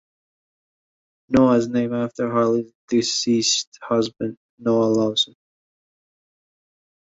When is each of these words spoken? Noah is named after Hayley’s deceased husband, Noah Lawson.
Noah 1.29 1.57
is 1.57 1.67
named 1.67 1.93
after 1.93 2.31
Hayley’s 2.33 2.71
deceased 2.89 3.77
husband, 3.83 4.35
Noah 4.57 4.85
Lawson. 4.87 5.35